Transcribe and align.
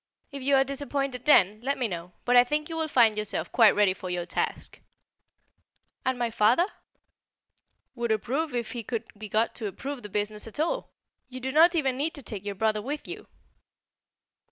"If 0.31 0.41
you 0.41 0.55
are 0.55 0.63
disappointed 0.63 1.25
then, 1.25 1.61
let 1.61 1.77
me 1.77 1.87
know. 1.87 2.13
But 2.25 2.35
I 2.35 2.43
think 2.43 2.69
you 2.69 2.75
will 2.75 2.87
find 2.87 3.15
yourself 3.15 3.51
quite 3.51 3.75
ready 3.75 3.93
for 3.93 4.09
your 4.09 4.25
task." 4.25 4.79
"And 6.03 6.17
my 6.17 6.31
father?" 6.31 6.65
"Would 7.93 8.11
approve 8.11 8.55
if 8.55 8.71
he 8.71 8.81
could 8.81 9.03
be 9.15 9.29
got 9.29 9.53
to 9.53 9.67
approve 9.67 10.01
the 10.01 10.09
business 10.09 10.47
at 10.47 10.59
all. 10.59 10.89
You 11.29 11.39
do 11.39 11.51
not 11.51 11.75
even 11.75 11.97
need 11.97 12.15
to 12.15 12.23
take 12.23 12.43
your 12.43 12.55
brother 12.55 12.81
with 12.81 13.07
you." 13.07 13.27